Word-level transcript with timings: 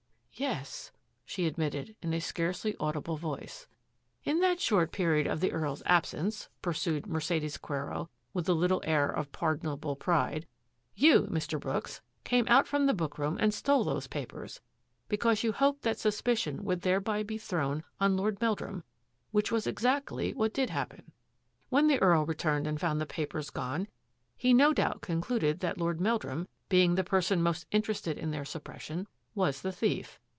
"Yes," 0.51 0.91
she 1.23 1.45
admitted 1.45 1.95
in 2.01 2.13
a 2.15 2.19
scarcely 2.19 2.75
audible 2.79 3.15
voice." 3.15 3.67
In 4.25 4.39
that 4.39 4.59
short 4.59 4.91
period 4.91 5.27
of 5.27 5.39
the 5.39 5.51
EarPs 5.51 5.83
absence," 5.85 6.49
pursued 6.63 7.05
Mercedes 7.05 7.57
Quero 7.59 8.09
with 8.33 8.49
a 8.49 8.53
little 8.55 8.81
air 8.83 9.07
of 9.07 9.31
par 9.31 9.55
donable 9.55 9.99
pride," 9.99 10.47
you, 11.05 11.27
Mr. 11.29 11.59
Brooks, 11.59 12.01
came 12.23 12.47
out 12.47 12.65
from 12.65 12.87
the 12.87 12.93
bookroom 12.95 13.37
and 13.39 13.53
stole 13.53 13.83
those 13.83 14.07
papers, 14.07 14.61
because 15.07 15.43
you 15.43 15.51
hoped 15.51 15.83
that 15.83 15.99
suspicion 15.99 16.63
would 16.63 16.81
thereby 16.81 17.21
be 17.21 17.37
thrown 17.37 17.83
on 17.99 18.17
Lord 18.17 18.41
Meldrum, 18.41 18.83
which 19.29 19.51
was 19.51 19.67
exactly 19.67 20.33
what 20.33 20.55
did 20.55 20.71
happen. 20.71 21.11
When 21.69 21.85
the 21.85 22.01
Earl 22.01 22.25
returned 22.25 22.65
and 22.65 22.81
found 22.81 22.99
the 22.99 23.05
papers 23.05 23.51
gone, 23.51 23.87
he 24.35 24.55
no 24.55 24.73
doubt 24.73 25.01
concluded 25.01 25.59
that 25.59 25.77
Lord 25.77 26.01
Meldrum, 26.01 26.47
being 26.67 26.95
the 26.95 27.03
person 27.03 27.43
most 27.43 27.67
interested 27.69 28.17
in 28.17 28.31
their 28.31 28.41
suppres 28.45 28.79
sion, 28.79 29.07
was 29.35 29.61
the 29.61 29.71
thief. 29.71 30.19